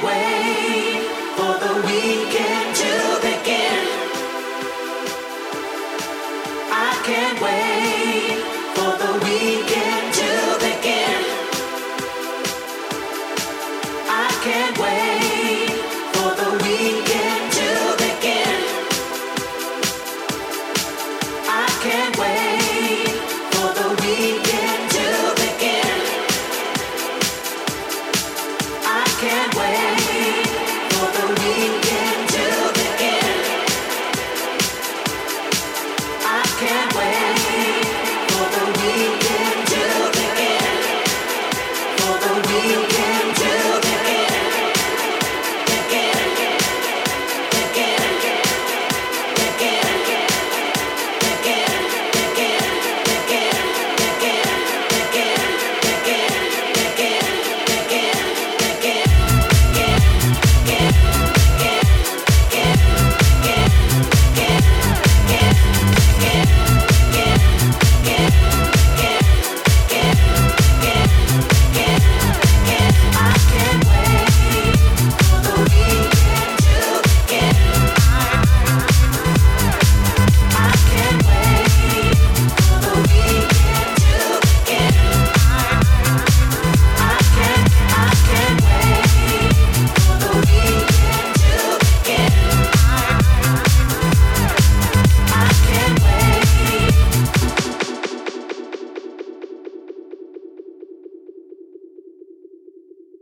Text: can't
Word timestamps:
can't 0.00 0.37